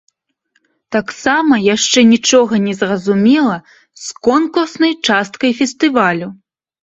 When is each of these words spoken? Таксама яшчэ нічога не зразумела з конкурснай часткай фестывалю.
Таксама 0.95 1.53
яшчэ 1.75 1.99
нічога 2.13 2.53
не 2.67 2.73
зразумела 2.79 3.57
з 4.05 4.17
конкурснай 4.29 4.93
часткай 5.11 5.51
фестывалю. 5.61 6.27